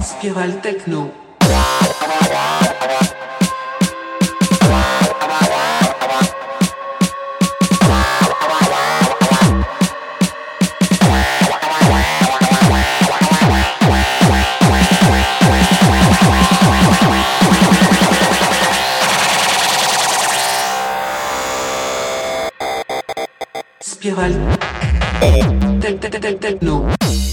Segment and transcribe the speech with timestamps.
[0.00, 1.10] Spirale techno.
[24.02, 24.34] spirale.
[25.80, 27.31] Tel, tel, tel, tel, tel, non.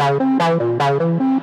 [0.00, 1.39] đau đau đau đau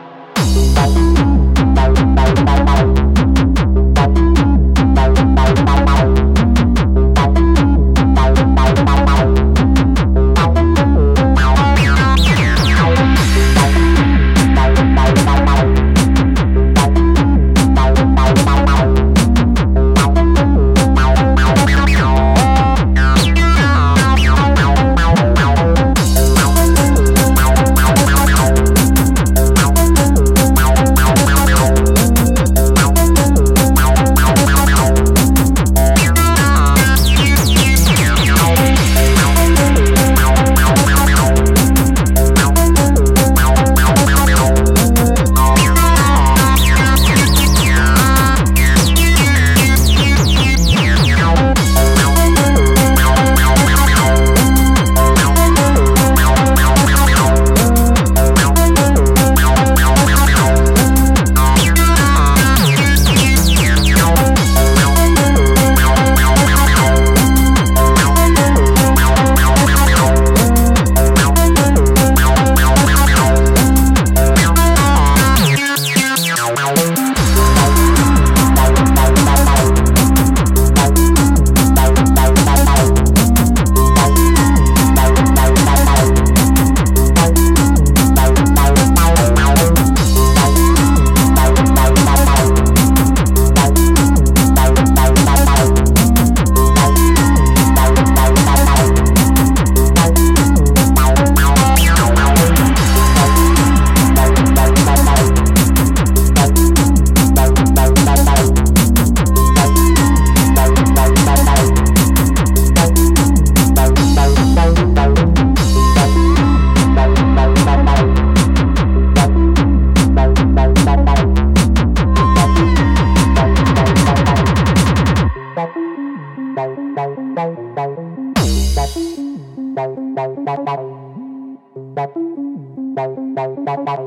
[132.98, 133.98] Bye.